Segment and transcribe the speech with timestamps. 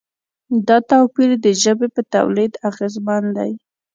[0.67, 3.51] دا توپیر د ژبې په تولید اغېزمن دی.